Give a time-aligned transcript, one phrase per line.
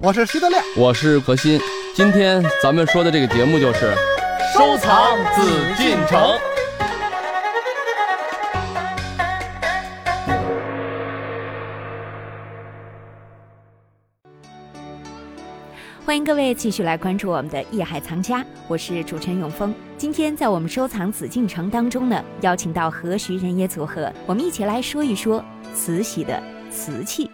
[0.00, 1.60] 我是徐德亮，我是何鑫。
[1.92, 3.92] 今天咱们说的这个节目就是
[4.54, 5.42] 收藏紫
[5.76, 6.38] 禁城。
[16.06, 19.74] 欢迎各位继续来关注我们的《艺海藏家》，我是主持人永峰。
[19.98, 25.44] 今天在我们收藏紫禁城当中呢，邀请到何徐人也组合，我们一起来说一说
[25.74, 27.28] 慈禧的瓷器。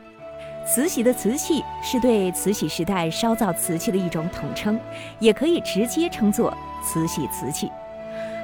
[0.69, 4.79] 慈禧的瓷器是对慈禧时代烧造瓷器的一种统称，
[5.19, 7.71] 也可以直接称作慈禧瓷器。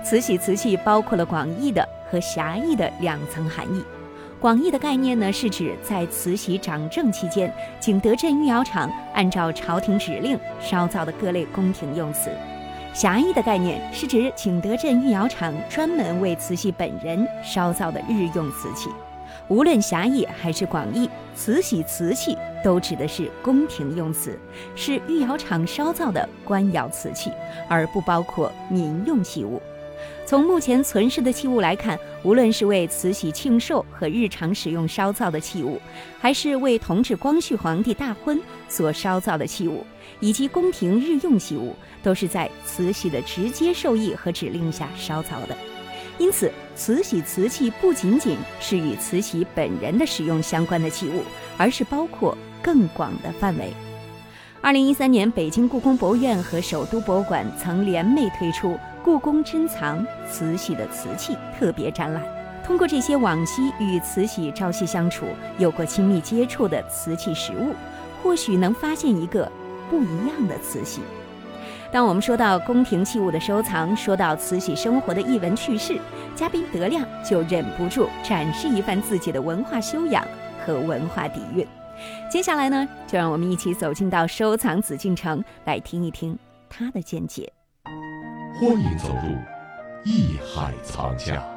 [0.03, 3.85] 慈禧瓷器包括了广义的和狭义的两层含义。
[4.41, 12.31] 广义的概念呢，是指在慈禧掌政期间，景德镇御窑厂按照朝廷指令烧造的各类宫廷用瓷；
[12.95, 18.89] 狭义的概念是指景德镇御窑厂专门为慈禧本人烧造的日用瓷器。
[19.49, 24.39] 无论狭义还是广义，慈禧瓷器都指的是宫廷用瓷，
[24.75, 27.31] 是御窑厂烧造的官窑瓷器，
[27.69, 29.61] 而不包括民用器物。
[30.27, 35.79] 从目前存世的器物来看，无论是为慈禧庆寿和日常使用烧造的器物，
[36.19, 39.85] 还是为同治光绪皇帝大婚所烧造的器物，
[40.21, 45.74] 以及宫廷日用器物，都是在慈禧的直接授意和指令下烧造的。
[46.19, 51.23] 因此，慈禧瓷器不仅仅是与慈禧本人的使用相关的器物，
[51.57, 53.73] 而是包括更广的范围。
[54.61, 58.79] 二零一三年，北京故宫博物院和首都博物馆曾联袂推出。
[59.05, 62.23] 故宫珍藏慈禧的瓷器特别展览，
[62.65, 65.27] 通过这些往昔与慈禧朝夕相处、
[65.59, 67.75] 有过亲密接触的瓷器实物，
[68.23, 69.47] 或许能发现一个
[69.91, 71.03] 不一样的慈禧。
[71.95, 75.97] 当我们说到宫廷器物的收藏，说到慈禧生活的逸闻趣事，
[76.35, 80.27] 嘉宾德亮就忍不住展示一番自己的文化修养
[80.67, 81.65] 和文化底蕴。
[82.29, 86.37] 接下来呢，就让我们一起走进到收藏紫禁城，来听一听
[86.69, 87.53] 他的见解。
[88.59, 89.31] 欢迎走入
[90.05, 91.54] 艺海藏家。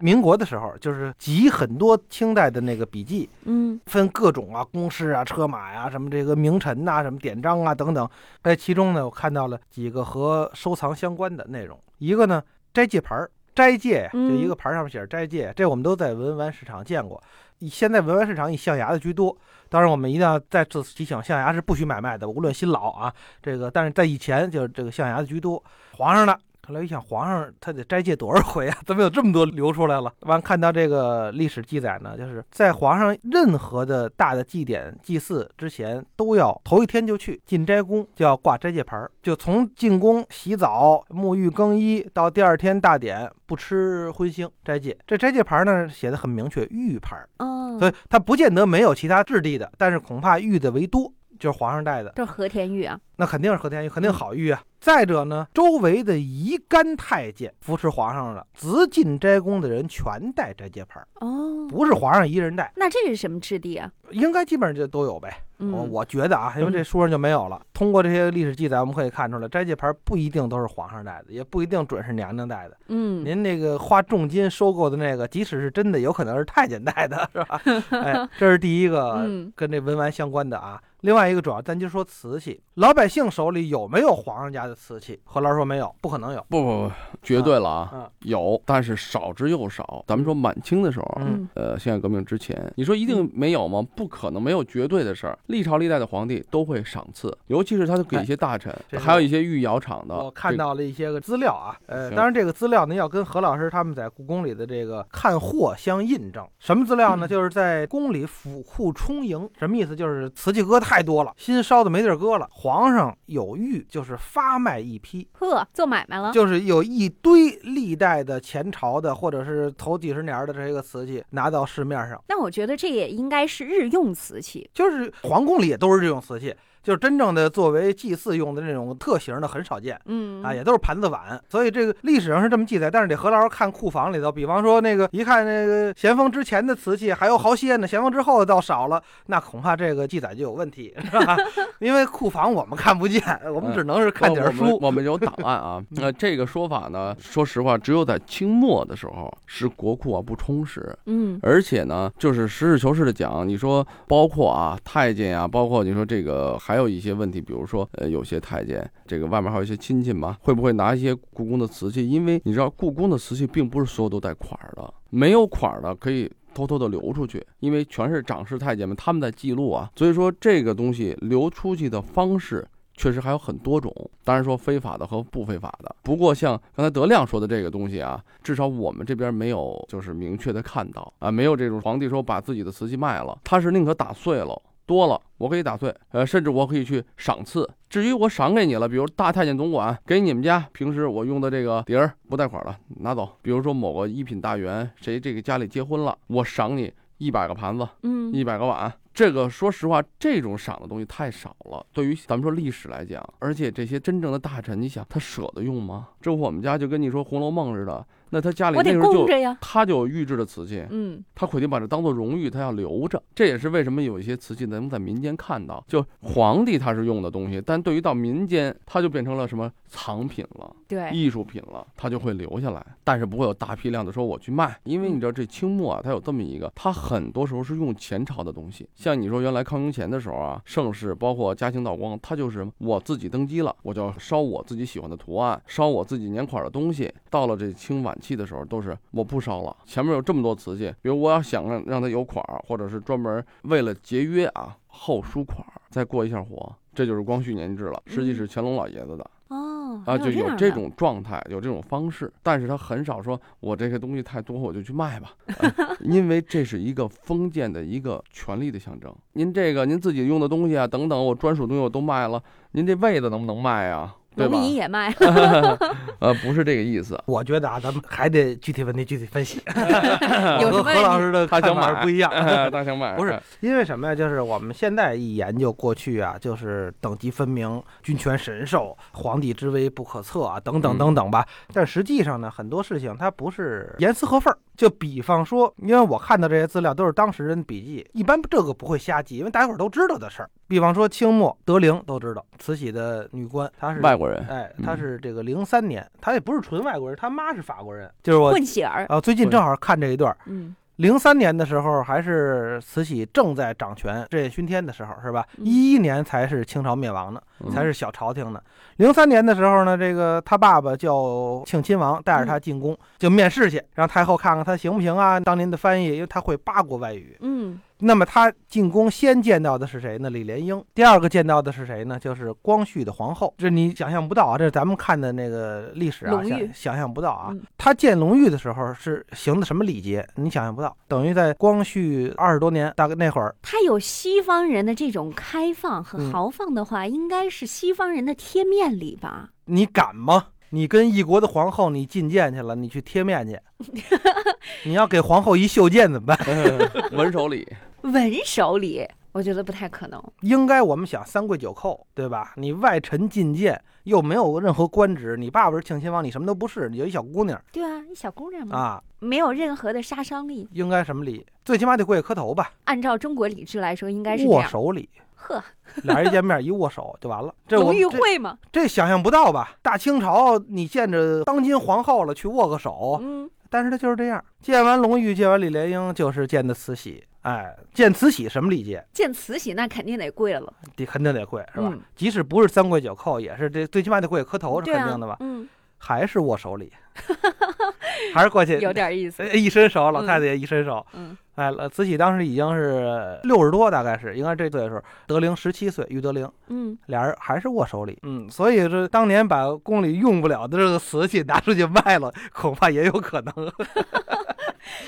[0.00, 8.08] 民国的时候，就是集很多清代的那个笔记，嗯，分各种啊，公事啊、车马呀，什么这个名臣呐，什么典章啊等等。
[8.42, 11.78] 在其中呢，我看到了几个和收藏相关的内容。
[11.98, 17.22] 一个呢，斋戒牌儿，斋戒呀，就一个牌上面写着斋戒，这我们都在文玩市场见过。
[17.68, 19.36] 现在文玩市场以象牙的居多。
[19.68, 23.12] 当然，我们一定要再次提醒，象牙是不许买卖的，无论新老啊。
[23.42, 25.62] 这个，但是在以前，就是这个象牙的居多。
[25.92, 26.34] 皇上呢？
[26.66, 28.78] 后来一想，皇上他得斋戒多少回啊？
[28.86, 30.12] 怎么有这么多流出来了？
[30.20, 39.10] 完看到这个历史记载呢，就是在皇上任何的大的祭典祭祀之前，都要头一天就去进斋宫，就要挂斋戒牌儿。
[39.22, 44.96] 就从进宫洗澡、沐浴更衣到第二天大典，不吃荤腥，斋戒。
[45.06, 47.28] 这斋戒牌呢写的很明确，玉牌儿。
[47.38, 51.12] 哦，所以它不见得没有其他质地的，但是恐怕玉的为多。
[51.40, 54.62] 就是皇上戴的，这是和田玉啊，那肯定是和田玉，肯定好玉啊。
[54.78, 62.72] 再者呢，周围的仪干太监扶持皇上的，直进斋宫的人全戴斋戒牌哦，不是皇上一人戴。
[62.76, 63.90] 那这是什么质地啊？
[64.10, 65.42] 应该基本上就都有呗。
[65.58, 67.60] 我我觉得啊，因为这书上就没有了。
[67.74, 72.76] 通过这些历史记载，我们可以看出来，斋戒牌不一定都是皇上戴的，也不一定准是娘娘戴的。
[72.88, 77.60] 嗯，您那个花重金收购的那个，即使是真的，有可能是太监戴的，是吧？
[78.00, 80.80] 哎，这是第一个跟这文玩相关的啊。
[81.00, 85.18] 另外一个主要，咱就说瓷器，老百姓手里有没有皇上家的瓷器？
[85.24, 86.44] 何老师说没有，不可能有。
[86.48, 90.04] 不不不，绝对了啊，有，但是少之又少。
[90.06, 93.82] 咱们说满清的时候，嗯，呃，辛亥革命之前，你说一定没有吗？
[93.96, 95.38] 不可能，没有绝对的事儿。
[95.46, 100.14] 历朝历代的皇帝都会赏赐，尤其是他给一些大臣，还有一些御窑厂的。
[100.14, 106.46] 我看到了一些个资料啊，呃，当然这个资料呢要跟何老师他们在故宫里的这个看货相印证。
[106.58, 107.26] 什么资料呢？
[107.26, 109.96] 就是在宫里府库充盈，什么意思？
[109.96, 112.48] 就是瓷器搁太多了，心烧的没地儿搁了。
[112.50, 122.20] 皇上有玉，就是发卖一批，呵，做买卖了，就是有一堆历代的前朝的或者是头几十年的这个瓷器拿到市面上。
[122.28, 126.52] 那我觉得这也应该是日用瓷器，就是皇宫里也都是日用瓷器。
[126.82, 132.90] 就是真正的作为祭祀用的那种特型的很少见，嗯啊，也都是盘子碗，所以这个历史上是这么记载。
[132.90, 141.36] 但是得何老师看库房里头，比方说那个一看那个咸丰之前的瓷器还有好些呢，咸丰之后的倒少了，那恐怕这个记载就有问题，是吧？
[141.80, 143.22] 因为库房我们看不见，
[143.54, 145.82] 我们只能是看点书，我们有档案啊。
[145.90, 156.58] 那这个说法呢，说实话，只有在清末的时候是国库啊不充实，嗯，而且呢，就是实事求是的讲，你说包括啊太监啊，包括你说这个。
[156.70, 162.08] 还有一些问题，比如说，呃，有些太监，这个外面还有一些亲戚嘛，会不会拿一些故宫的瓷器？
[162.08, 172.64] 因为你知道，故宫的瓷器并不是所有都带款的，没有款的可以偷偷的流出去，因为全是掌事太监们他们在记录啊，所以说这个东西流出去的方式。
[172.96, 173.90] 确实还有很多种，
[174.24, 175.96] 当然说非法的和不非法的。
[176.02, 187.68] 不过像刚才德亮说的这个东西啊，至少我们这边没有就是明确的看到啊，没有这种皇帝说把自己的瓷器卖了，他是宁可打碎了多了，我可以打碎，呃，甚至我可以去赏赐。
[187.88, 193.36] 至于我赏给你了，比如大太监总管给你们家平时我用的这个碟儿不贷款了，拿走。
[193.40, 198.92] 比如说某个一品大员谁这个家里结婚了，我赏你一百个盘子，嗯，一百个碗。
[199.14, 201.86] 这个说实话，这种赏的东西太少了。
[201.92, 206.08] 对于咱们说历史来讲，而且这些真正的大臣，你想他舍得用吗？
[206.20, 208.04] 这我们家就跟你说《红楼梦》似的。
[208.30, 209.26] 那他家里那时候就
[209.60, 213.20] 他就有预制的瓷器，嗯，他肯定把这当做荣誉，他要留着。
[213.34, 238.16] 这也是为什么有一些瓷器能在民间看到，就皇帝他是用的东西，但对于到民间，他就变成了什么藏品了，对，艺术品了，他就会留下来，但是不会有大批量的说我去卖，因为你知道这清末啊，它有这么一个，它很多时候是用前朝的东西，像你说原来康雍乾的时候啊，盛世包括嘉庆道光，他就是我自己登基了，我就要烧我自己喜欢的图案，烧我自己年款的东西，到了这清晚。
[238.20, 248.02] 气的时候都是我不烧了，前面有这么多瓷器，比如我要想让让它有款儿，或者是专门为了节约啊后输款儿，再过一下火，这就是光绪年制了。
[248.06, 255.32] 实际是乾隆老爷子的哦啊，就有这种状态，有这种方式，但是他很少说我这个东西太多我就去卖吧，
[256.00, 259.12] 因为这是一个封建的一个权力的象征。
[259.32, 262.40] 您这个您自己用的东西啊等等，我专属东西我都卖了，
[262.72, 264.14] 您这位子能不能卖啊？
[264.36, 265.12] 农民也卖，
[266.20, 267.20] 呃，不是这个意思。
[267.26, 269.60] 我觉得啊，咱们还得具体问题具体分析。
[270.62, 272.30] 有和何老师的看法不一样。
[272.70, 274.14] 他想买，不是因为什么呀？
[274.14, 281.46] 就是我们现在一研究过去啊，就是等级分明、君权神授、皇帝之威不可测啊，等等等等吧。
[281.72, 284.54] 但实际上呢，很多事情它不是严丝合缝。
[284.80, 290.48] 就比方说，因为我看到这些资料都是当事人笔记，一般这个不会瞎记，因为大家伙都知道的事儿。
[290.66, 299.20] 比方说清末德龄都知道，慈禧的女官，她是外国人，哎，她是这个零三年，她也不是纯外国人，她妈是法国人，就是我混血儿啊。
[299.20, 300.74] 最近正好看这一段，嗯。
[301.00, 305.42] 零三年的时候，还是慈禧正在掌权、日夜熏天的时候，是吧？
[305.56, 307.40] 一一年才是清朝灭亡呢，
[307.72, 308.60] 才是小朝廷呢。
[308.98, 317.34] 零三年的时候呢，这个他爸爸叫庆亲王，带着他进宫就面试去，让太后看看他行不行啊，当您的翻译，因为他会八国外语。
[317.40, 317.59] 嗯。
[318.02, 320.30] 那么他进宫先见到的是谁呢？
[320.30, 320.82] 李莲英。
[320.94, 322.18] 第二个见到的是谁呢？
[322.18, 323.52] 就是光绪的皇后。
[323.58, 324.56] 这你想象不到啊！
[324.56, 327.54] 这是咱们看的那个历史啊，想想象不到啊。
[327.76, 330.26] 他见隆裕的时候是行的什么礼节？
[330.36, 330.96] 你想象不到。
[331.08, 339.50] 等于在光绪二十多年，大概那会儿，他有西方人的这种开放和豪放的话，应该是西方人的贴面礼吧？
[339.66, 340.46] 你敢吗？
[340.70, 343.58] 你跟一国的皇后，你觐见去了，你去贴面去，
[344.84, 346.38] 你要给皇后一袖剑怎么办？
[347.12, 347.66] 文手礼。
[348.02, 350.22] 文手礼，我觉得不太可能。
[350.40, 352.54] 应该我们想三跪九叩，对吧？
[352.56, 357.60] 你外臣觐见，又没有任何官职，你爸爸是庆亲王，你什么都不是，你就一小姑娘。
[357.72, 358.78] 对啊，一小姑娘嘛。
[358.78, 360.66] 啊，没有任何的杀伤力。
[360.72, 361.44] 应该什么礼？
[361.64, 362.72] 最起码得跪下磕头吧。
[362.84, 365.08] 按照中国礼制来说，应该是握手礼。
[365.40, 365.62] 呵，
[366.04, 367.54] 俩人一见面一握手就完了。
[367.66, 368.58] 这隆裕会吗？
[368.70, 369.74] 这想象不到吧？
[369.82, 373.18] 大清朝你见着当今皇后了，去握个手。
[373.22, 373.50] 嗯。
[373.72, 377.24] 但是他就是这样，见完隆裕，见完李莲英，就是见的慈禧。
[377.42, 379.06] 哎，见慈禧什么礼节？
[379.12, 381.92] 见慈禧那肯定得跪了，得肯定得跪，是吧？
[382.16, 385.36] 即使不是三跪九叩，也是这最起码得跪磕头，是肯定的吧？
[385.38, 385.68] 嗯，
[385.98, 386.92] 还是握手礼，
[388.34, 391.04] 还是过去有点意思，一伸手，老太太也一伸手。
[391.14, 396.48] 嗯，哎，慈禧当时已经是六十多，大概是应该这岁数，德龄十七岁，于德龄。
[396.68, 398.18] 嗯，俩人还是握手里。
[398.22, 403.52] 嗯，所以这当年把宫里用不了的这个瓷器拿出去卖了，恐怕也有可能。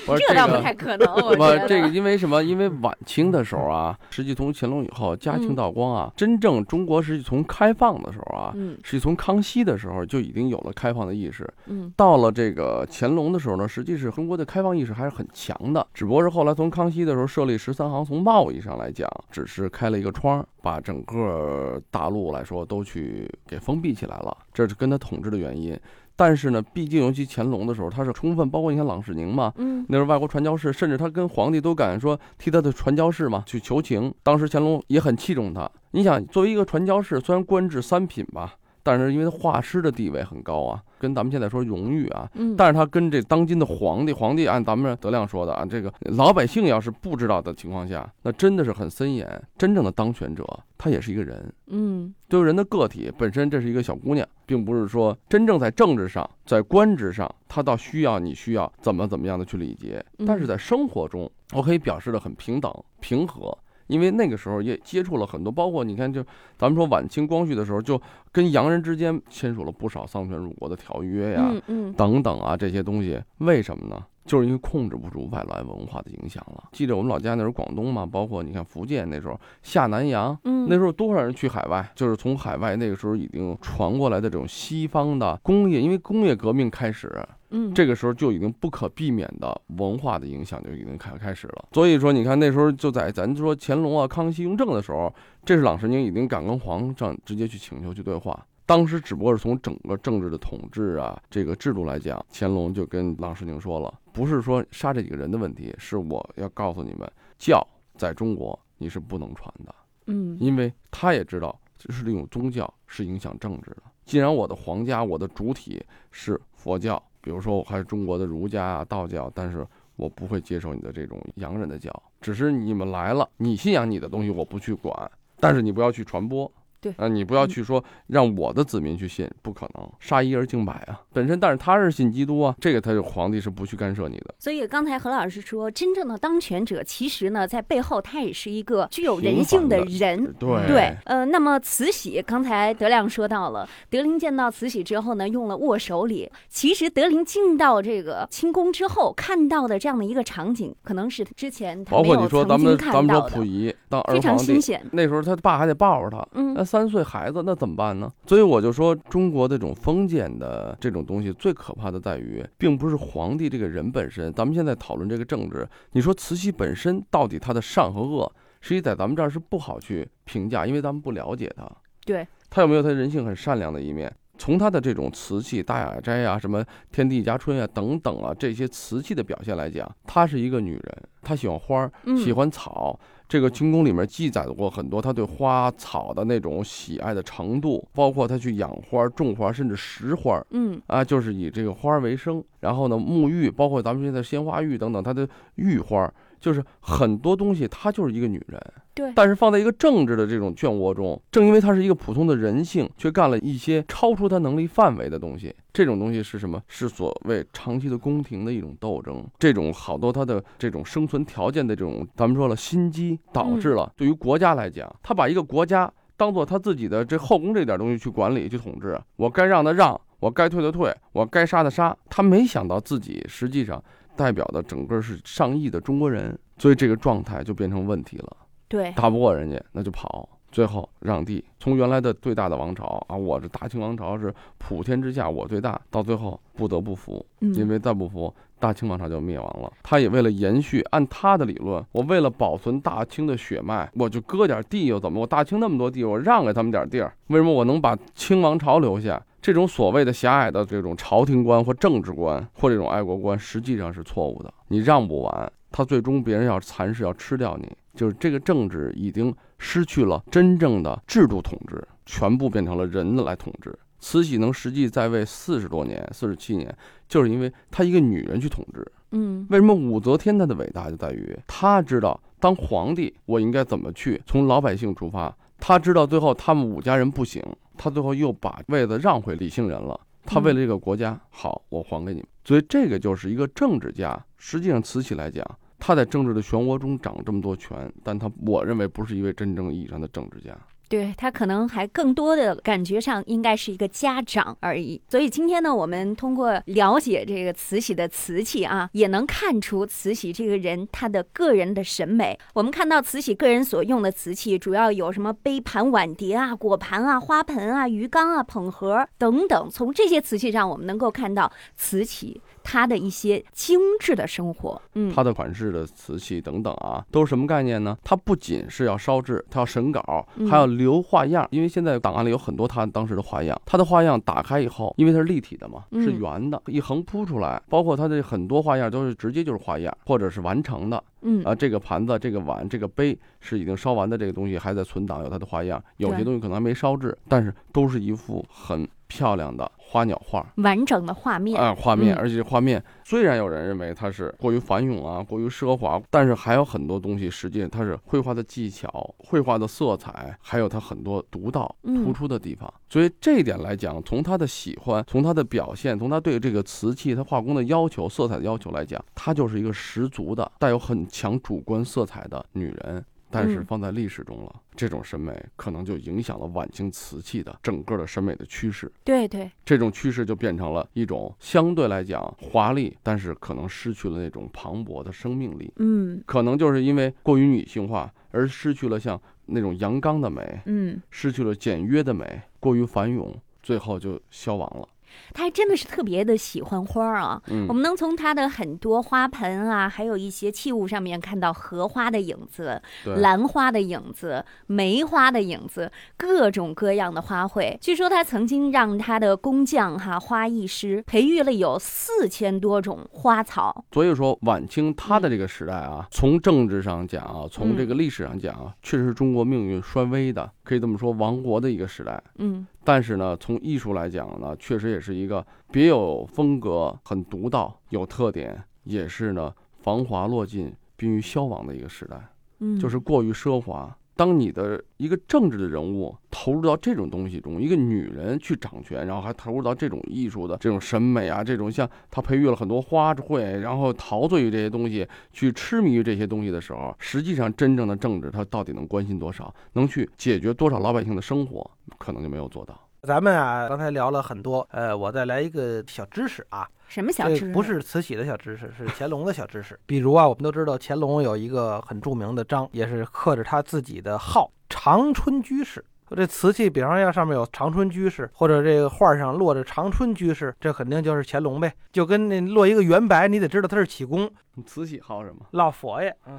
[0.27, 1.07] 这倒不太可能。
[1.13, 2.43] 我这个因为什么？
[2.43, 11.47] 因为晚清的时候啊，实际从乾隆以后，嘉庆、道光啊，真正中国实际从开放的时候啊，实际从康熙的时候就已经有了开放的意识。
[11.67, 15.85] 嗯，到了这个乾隆的时候呢，实际是中国的开放意识还是很强的。
[15.93, 24.35] 只不过是后来从康熙的时候设立十三行，从贸易上来讲，只是开了一个窗，把整个大陆来说都去给封闭起来了。
[24.53, 25.79] 这是跟他统治的原因。
[26.15, 34.13] 但是呢，毕竟尤其乾隆的时候，他是充分，包括你看郎世宁嘛，嗯，那时候外国传教士，甚至他跟皇帝都敢说替他的传教士嘛去求情。
[34.21, 35.69] 当时乾隆也很器重他。
[35.91, 49.41] 你想，作为一个传教士，虽然官至三品吧，但是因为他画师的地位很高啊，跟咱们现在说荣誉啊，嗯，但是他跟这当今的皇帝，皇帝按咱们德亮说的啊，这个老百姓要是不知道的情况下，那真的是很森严。
[49.57, 50.45] 真正的当权者，
[50.77, 54.27] 他也是一个人，嗯，对于人的个体本身，这是一个小姑娘。
[54.45, 63.57] 并不是说真正在政治上、在官职上，他倒需要你需要怎么怎么样的去礼节，但是在生活中，我可以表示的很平等、平和。
[63.87, 66.23] 因为那个时候也接触了很多，包括你看，就
[66.57, 74.01] 咱们说晚清光绪的时候，就跟洋人之间签署了不少丧权辱国的条约呀，嗯嗯等等啊，这些东西，为什么呢？
[74.25, 76.63] 就是因为控制不住外来文化的影响了。
[76.71, 87.11] 记得我们老家那时候广东嘛，包括你看福建那时候下南洋，嗯，那时候多少人去海外，就是从海外那个时候已经传过来的这种西方的工业，因为工业革命开始，
[87.49, 91.65] 嗯这个时候就已经不可避免的文化的影响就已经开开始了。
[91.73, 95.13] 所以说，你看那时候就在咱说乾隆啊、康熙、雍正的时候，
[95.45, 98.45] 这是郎世宁已经敢跟皇上直接去请求去对话。
[98.65, 107.65] 当时只不过是从整个政治的统治啊这个制度来讲，乾隆就跟郎世宁说了，不是说杀这几个人的问题，是我要告诉你们，教
[107.97, 109.73] 在中国你是不能传的。
[110.05, 113.83] 嗯因为他也知道，就是这种宗教是影响政治的。
[114.05, 119.65] 既然我的皇家，我的主体是佛教，比如说我还是中国的儒家啊、道教，但是
[119.95, 121.91] 我不会接受你的这种洋人的教。
[122.21, 126.51] 只是你们来了，你信仰你的东西，我不去管，但是你不要去传播。
[126.83, 130.99] 对啊，你不要去说让我的子民去信，不可能，杀一而敬百啊。
[131.13, 134.35] 本身，但是他是信基督啊，这个他就皇帝是不去干涉你的。
[134.37, 140.33] 所以刚才何老师说，真正的当权者其实呢，在背后他也是一个具有人性的人。
[140.37, 146.29] 对对，呃，那么慈禧刚才德亮说到了，德林见到慈禧之后呢，用了握手礼。
[146.49, 154.85] 其实德林进到这个清宫之后，看到的这样的一个场景，可能是之前他包括你说咱们咱们说溥仪当儿非常皇帝，新鲜。
[154.91, 158.11] 那时候他爸还得抱着他，嗯那三岁孩子那怎么办呢？
[158.25, 164.33] 所以我就说，中国这种封建的这种东西最可怕的在于，并不是皇帝这个人本身。
[164.33, 171.71] 咱们现在讨论这个政治，你说慈禧本身到底她的善和恶，实际在咱们这儿是不好去评价，因为咱们不了解她。
[172.03, 174.11] 对，她有没有她人性很善良的一面？
[174.37, 182.99] 从她的这种瓷器、大雅斋啊、什么天地家春啊等等啊这些瓷器的表现来讲，她是一个女人，她喜欢花儿，嗯，喜欢草。
[183.25, 192.43] 这个清宫里面记载过很多她对花草的那种喜爱的程度，包括她去养花、种花，甚至拾花嗯啊，就是以这个花为生。
[192.59, 196.13] 然后呢，沐浴，包括咱们现在鲜花浴等等，它的浴花，
[196.43, 198.61] 就是很多东西，她就是一个女人。
[198.93, 205.55] 对但是放在一个政治的这种漩涡中，正因为她是一个普通的人性，却干了一些超出她能力范围的东西。
[205.71, 206.61] 这种东西是什么？
[206.67, 218.99] 是所谓长期的宫廷的一种斗争，这种好多她的这种生存条件的这种，咱们说了心机，导致了对于国家来讲，他把一个国家当做他自己的这后宫这点东西去管理、去统治。
[219.15, 221.97] 我该让的让，我该退的退，我该杀的杀。
[222.09, 223.83] 他没想到自己实际上
[224.15, 228.37] 代表的整个是上亿的中国人，所以这个状态就变成问题了。
[228.67, 230.27] 对，打不过人家，那就跑。
[230.51, 239.73] 最后让地，从原来的最大的王朝啊，我这大清王朝是普天之下我最大，到最后不得不服，嗯因为再不服，大清王朝就灭亡了。
[239.81, 245.21] 他也为了延续，按他的理论，我为了保存大清的血脉，我就割点地又怎么？
[245.21, 249.19] 我大清那么多地，我让给他们点地儿，为什么我能把清王朝留下？
[249.43, 254.51] 这种所谓的狭隘的这种朝廷观或政治观或这种爱国观，实际上是错误的。
[254.69, 263.77] 你让不完，他最终别人要蚕食要吃掉你，就是这个政治已经失去了真正的制度统治，全部变成了人来统治。
[263.99, 266.73] 慈禧能实际在位四十多年，四十七年，
[267.09, 268.89] 就是因为她一个女人去统治。
[269.11, 277.43] 嗯为什么武则天她的伟大就在于她知道当皇帝我应该怎么去从老百姓出发，她知道最后他们武家人不行，
[277.77, 279.99] 她最后又把位子让回李姓人了。
[280.25, 282.27] 他为了这个国家好，我还给你们。
[282.45, 284.25] 所以这个就是一个政治家。
[284.37, 285.45] 实际上，慈禧来讲，
[285.77, 290.57] 她在政治的漩涡中掌这么多权，但她我认为不是一位真正意义上的政治家。
[290.93, 295.01] 对他可能还更多的感觉上应该是一个家长而已。
[295.09, 302.37] 所以今天呢，我们通过了解这个慈禧的瓷器啊，也能看出慈禧这个人她的个人的审美。
[302.53, 309.67] 我们看到慈禧个人所用的瓷器，主要有什么杯盘碗碟啊、果盘啊、花盆啊、鱼缸啊、捧盒等等。
[309.71, 314.81] 从这些瓷器上，我们能够看到慈禧她的一些精致的生活。
[314.95, 317.97] 嗯，它的款式的瓷器等等啊，都是什么概念呢？
[318.03, 321.47] 它不仅是要烧制，它要审稿，嗯还要留画样。
[321.51, 331.03] 因为现在档案里有很多它当时的画样，它的画样打开以后，因为它是立体的嘛，嗯是圆的，一横铺出来，包括它的很多画样都是直接就是画样，或者是完成的。
[331.25, 335.81] 嗯啊，这个盘子、这个碗、这个杯是已经烧完的，这个东西还在存档，有它的花样。
[335.95, 340.43] 有些东西可能还没烧制，但是都是一幅很漂亮的花鸟画。
[340.55, 341.61] 完整的画面。
[341.61, 352.73] 啊，画面，嗯而且画面虽然有人认为它是过于繁冗啊，过于奢华，但是还有很多东西，实际上它是绘画的技巧、绘画的色彩，还有它很多独到、嗯突出的地方。
[352.89, 363.05] 所以这一点来讲，从他的喜欢，从他的表现，从他对这个瓷器、他画工的要求、色彩的要求来讲，她就是一个十足的带有很强主观色彩的女人。
[363.33, 368.91] 但是嗯放在历史中了，这种审美可能就影响了晚清瓷器的整个的审美的趋势。
[369.03, 375.73] 对对，这种趋势就变成了一种相对来讲华丽，但是可能失去了那种磅礴的生命力。
[375.77, 384.87] 嗯可能就是因为过于女性化，而失去了像那种阳刚的美，嗯，失去了简约的美，过于繁荣，最后就消亡了。
[385.33, 387.41] 他还真的是特别的喜欢花儿啊。
[387.47, 397.77] 嗯我们能从他的很多花盆啊，还有一些器物上面看到荷花的影子、兰花的影子、梅花的影子，各种各样的花卉。
[397.79, 403.83] 据说他曾经让他的工匠哈花艺师培育了有四千多种花草。
[403.91, 412.21] 所以说晚清他的这个时代啊，从政治上讲啊，从这个历史上讲啊，确实是中国命运衰微的，可以这么说，亡国的一个时代。
[412.37, 422.19] 嗯但是呢，从艺术来讲呢，确实也是一个别有风格、很独到、有特点，也是呢繁华落尽、濒于消亡的一个时代。
[422.59, 423.97] 嗯，就是过于奢华。
[424.15, 442.82] 当你的一个政治的人物投入到这种东西中，一个女人去掌权，然后还投入到这种艺术的这种审美啊，这种像她培育了很多花卉，然后陶醉于这些东西，去痴迷于这些东西的时候，实际上真正的政治她到底能关心多少，能去解决多少老百姓的生活，可能就没有做到。
[443.05, 449.77] 咱们啊，刚才聊了很多，呃，我再来一个小知识啊，什么小知识不是慈禧的小知识，是乾隆的小知识。
[449.85, 455.83] 比如啊，我们都知道乾隆有一个很著名的章，也是刻着他自己的号“长春居士”。
[456.15, 461.73] 这瓷器，比方说要上面有长春居士，或者这个画上落着长春居士，这肯定就是乾隆呗。
[461.91, 464.31] 就跟那落一个元白，你得知道他是启功
[464.65, 465.45] 慈禧号什么？
[465.51, 466.15] 老佛爷。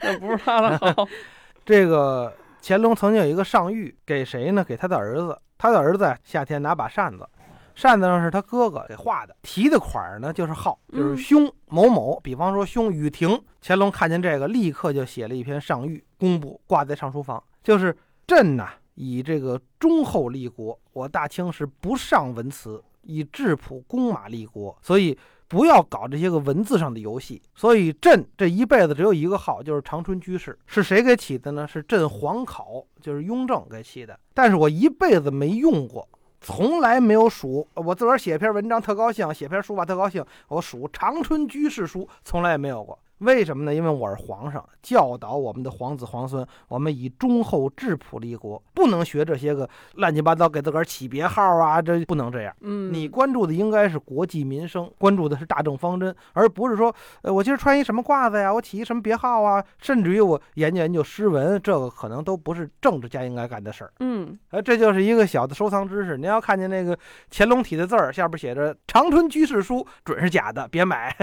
[0.00, 1.08] 那不是他的号。
[1.64, 2.30] 这个
[2.62, 4.62] 乾隆曾经有一个上谕给谁呢？
[4.62, 5.38] 给他的儿子。
[5.56, 7.28] 他的儿子夏天拿把扇子，
[7.74, 12.20] 扇子上是他哥哥给画的，提的款儿呢就是号，就是嗯兄某某。
[12.20, 27.40] 比方说兄雨亭，乾隆看见这个，立刻就写了一篇上谕，公布挂在上书房，就是朕呐、以这个忠厚立国，我大清是不上文辞，以质朴弓马立国，所以不要搞这些个文字上的游戏。
[27.54, 30.58] 所以朕这一辈子只有一个号，就是长春居士。
[30.66, 31.66] 是谁给起的呢？
[31.66, 34.18] 是朕皇考，就是雍正给起的。
[34.32, 36.08] 但是我一辈子没用过。
[36.40, 42.98] 从来没有数，我自个儿写篇文章特高兴，写篇书法特高兴，我数长春居士书从来也没有过。
[43.18, 43.74] 为什么呢？
[43.74, 52.54] 因为我是皇上，教导我们的皇子皇孙，我们以忠厚质朴立国，不能学这些个乱七八糟给自个儿起别号啊，这不能这样。
[52.60, 63.92] 嗯，你关注的应该是国计民生，关注的是大政方针，而不是说，呃，我今儿穿一什么褂子呀，我起一什么别号啊，甚至于我研究研究诗文，这个可能都不是政治家应该干的事儿。
[64.00, 66.18] 嗯呃，这就是一个小的收藏知识。
[66.18, 66.98] 您要看见那个
[67.30, 71.14] 乾隆体的字儿，下边写着“长春居士书”，准是假的，别买。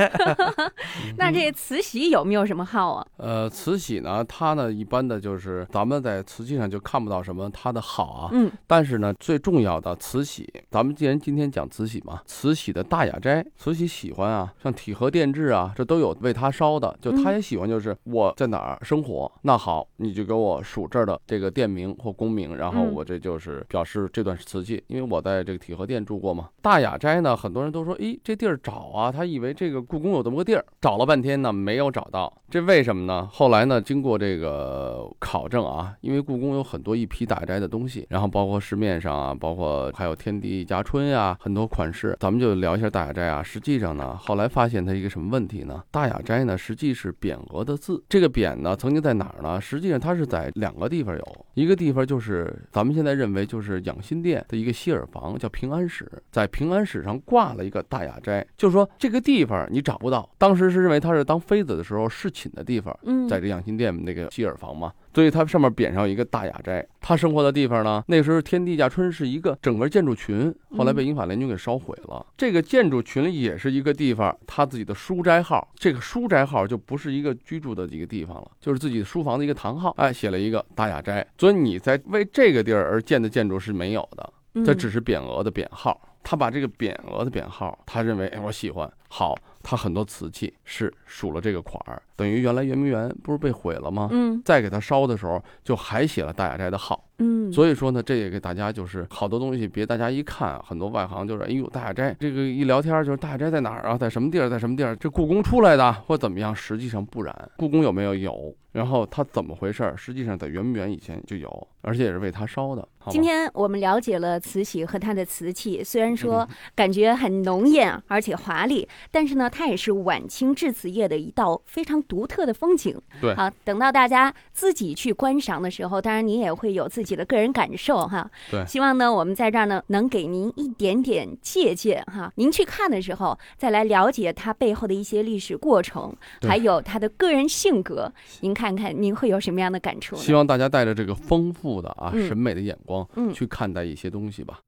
[1.18, 1.52] 那这
[1.82, 3.06] 慈禧有没有什么号啊？
[3.18, 16.96] 呃，慈禧呢，她呢一般的就是咱们在瓷器上就看不到什么她的好啊，嗯但是呢，最重要的慈禧，咱们既然今天讲慈禧嘛，慈禧的大雅斋，慈禧喜欢啊，像体和殿制啊，这都有为她烧的。
[17.02, 26.50] 就她嗯也喜欢，就是我在哪儿生活，那好，你就给我数这儿的这个店名或宫名，然后嗯我这就是表示这段是瓷器，因为我在这个体和殿住过嘛。
[26.62, 32.32] 大雅斋呢，很多人都说，诶，这地儿找啊，他以为这个故宫有这么个地儿，找了半天呢，没没有找到。
[32.50, 33.26] 这为什么呢？
[33.32, 43.42] 后来呢，经过这个考证啊，因为故宫有很多一批大雅斋的东西，然后包括市面上啊，包括还有天地一家春呀、很多款式，咱们就聊一下大雅斋啊。
[43.42, 45.82] 实际上呢，后来发现它一个什么问题呢？
[45.92, 48.04] 大雅斋呢，实际是匾额的字。
[48.10, 49.62] 这个匾呢，曾经在哪儿呢？
[49.62, 62.98] 实际上它是在两个地方有，一个地方就是咱们现在认为就是养心殿的一个西耳房，叫平安室，在平安室上挂了一个大雅斋，就是说这个地方你找不到，当时是认为它是当妃子的时候侍寝的地方。
[63.04, 66.86] 嗯，在这养心殿那个希尔房嘛，所以它上面匾上有一个大雅斋。
[67.00, 72.26] 他生活的地方呢，那时候天地家春是一个整个建筑群，后来被英法联军给烧毁了。
[72.38, 79.92] 这个建筑群也是一个地方，他自己的书斋号，这个书斋号就不是一个居住的一个地方了，就是自己书房的一个堂号。
[79.98, 84.34] 哎，写了一个大雅斋，所以你在为这个地儿而建的建筑是没有的。
[84.54, 86.00] 这嗯只是匾额的匾号。
[86.24, 94.10] 他把这个匾额的匾号，他认为哎我喜欢，好，他很多瓷器是数了这个款儿，等于原来圆明园不是被毁了吗？
[94.12, 97.08] 嗯再给他烧的时候，就还写了大雅斋的号。
[97.24, 104.96] 嗯，所以说呢，这也给大家就是好多东西，别大家一看，很多外行就是，哎呦，大雅斋这个一聊天就是大雅斋在哪儿啊，在什么地儿，在什么地儿？
[104.96, 106.56] 这故宫出来的或怎么样？
[106.56, 108.16] 实际上不然，故宫有没有？
[108.16, 108.56] 有。
[108.72, 109.98] 然后它怎么回事儿？
[109.98, 112.88] 实际上在圆明园以前就有，而且也是为它烧的。
[112.98, 123.00] 好今天我们了解了慈禧和她的瓷器，虽然嗯说感觉很浓艳而且华丽，但是呢，它也是晚清制瓷业的一道非常独特的风景。
[123.20, 128.30] 对好，等到大家自己去观赏的时候，当然您也会有自己的个人感受哈。
[128.50, 132.32] 对希望呢，我们在这儿呢能给您一点点借鉴哈。
[132.36, 140.16] 您去看的时候，再来了解它背后的一些历史过程，对还有它的个人性格，您看看您会有什么样的感触？
[140.16, 144.60] 希望大家带着这个丰富的啊嗯审美的眼光嗯去看待一些东西吧。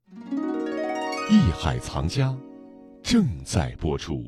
[1.29, 2.35] 艺海藏家
[3.01, 4.25] 正在播出。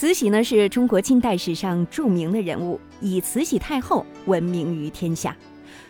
[0.00, 5.36] 慈禧呢是中国近代史上著名的人物，以慈禧太后闻名于天下。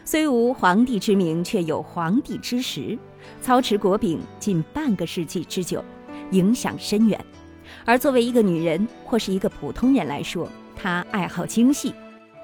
[0.05, 2.99] 虽无皇帝之名，却有皇帝之实，
[3.40, 5.85] 操持国柄近半个世纪之久，
[6.33, 7.25] 影响深远。
[7.85, 11.94] 而作为一个女人或是一个普通人来说，她爱好精细，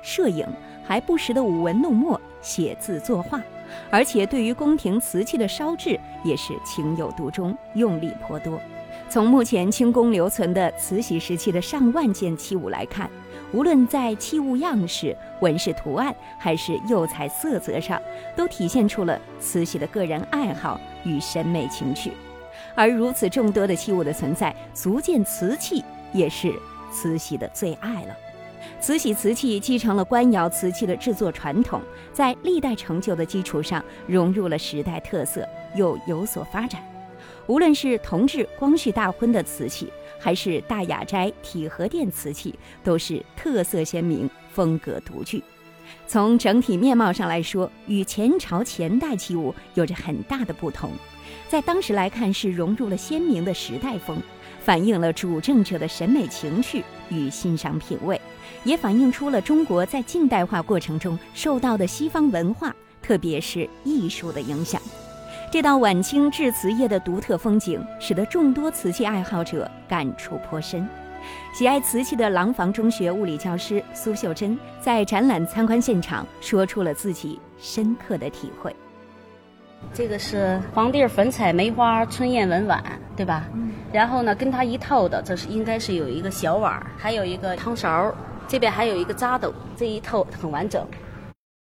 [0.04, 0.46] 摄影，
[0.84, 3.42] 还不时的舞文弄墨、写字作画，
[3.90, 8.56] 而且对于宫廷瓷器的烧制也是情有独钟，用力颇多。
[9.08, 13.08] 从目前清宫留存的慈禧时期的上万件器物来看，
[13.52, 18.00] 无论在器物样式、纹饰图案，还是釉彩色泽上，
[18.34, 22.12] 都体现出了慈禧的个人爱好与审美情趣。
[22.74, 26.52] 而如此众多的器物的存在，足见瓷器也是
[26.92, 28.16] 慈禧的最爱了。
[28.80, 31.80] 慈禧瓷器继承了官窑瓷器的制作传统，
[32.12, 36.82] 在历代成就的基础上，融入了时代特色，又有所发展。
[37.46, 45.42] 无论是同治、光绪大婚的瓷器，还是大雅斋体和殿瓷器，都是特色鲜明、风格独具。
[46.08, 50.90] 从整体面貌上来说，与前朝前代器物有着很大的不同。
[51.48, 54.20] 在当时来看，是融入了鲜明的时代风，
[54.60, 58.20] 反映了主政者的审美情趣与欣赏品味，
[58.64, 64.82] 也反映出了中国在近代化过程中受到的西方文化，特别是艺术的影响。
[65.48, 70.86] 这道晚清制瓷业的独特风景，使得众多瓷器爱好者感触颇深。
[71.54, 78.74] 喜爱瓷器的廊坊中学物理教师苏秀珍在展览参观现场说出了自己深刻的体会。
[79.94, 82.82] 这个是黄地儿粉彩梅花春燕文碗，
[83.16, 83.44] 对吧？
[83.92, 88.14] 然后呢，跟它一套的，这是应该是有一个小碗儿，还有一个汤勺儿，
[88.48, 90.84] 这边还有一个扎斗，这一套很完整。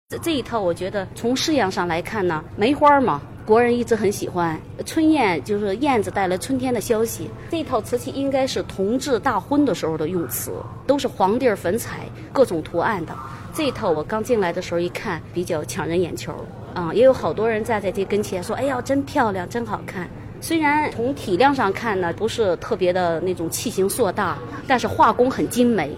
[0.09, 4.55] 这这一套，我觉得从式样上来看呢，梅花嘛，国人一直很喜欢。
[4.85, 7.27] 春燕就是燕子带来春天的消息。
[7.49, 10.51] 这套瓷器应该是同治大婚的时候的用瓷，
[10.85, 13.13] 都是黄地儿粉彩，各种图案的。
[13.51, 16.31] 这套我刚进来的时候一看，比较抢人眼球。
[16.75, 20.07] 啊、也有好多人站在这跟前说：“哎呀，真漂亮，真好看。”
[20.39, 25.89] 虽然从体量上看呢，不是特别的那种器型硕大，但是画工很精美，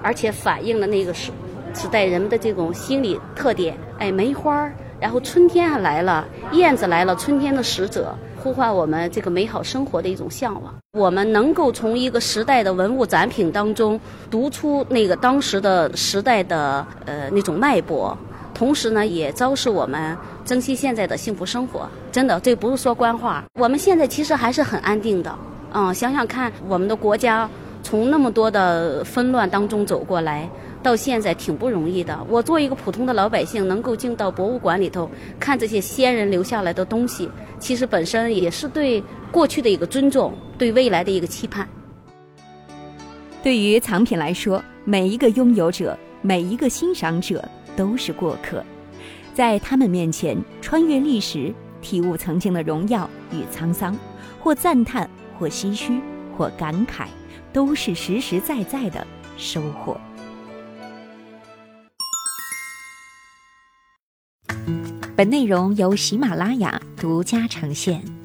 [0.00, 1.32] 而且反映了那个时
[1.74, 3.76] 时代人们的这种心理特点。
[3.98, 10.74] 哎，梅花儿，然后春天还来了，燕子来了，春天的使者，呼唤我们这个美好生活的一种向往。
[10.92, 13.98] 我们能够从一个时代的文物展品当中
[14.30, 18.16] 读出那个当时的时代的呃那种脉搏。
[18.52, 21.88] 同时呢，也昭示我们珍惜现在的幸福生活。
[22.12, 23.42] 真的，这不是说官话。
[23.54, 25.34] 我们现在其实还是很安定的。
[25.72, 27.48] 嗯，想想看，我们的国家
[27.82, 30.46] 从那么多的纷乱当中走过来，
[30.82, 32.18] 到现在挺不容易的。
[32.28, 41.68] 我作为一个普通的老百姓，能够进到博物馆里头看这些先人留下来的东西，其实本身也是对过去的一个尊重，对未来的一个期盼。
[43.42, 47.42] 对于藏品来说，每一个拥有者，每一个欣赏者
[47.76, 48.62] 都是过客，
[49.34, 53.96] 在他们面前穿越历史，体悟曾经的荣耀与沧桑，
[54.38, 56.00] 或赞叹，或唏嘘，
[56.36, 57.06] 或感慨，
[57.52, 59.06] 都是实实在在的
[59.38, 59.98] 收获。
[65.20, 68.19] 本内容由喜马拉雅独家呈现。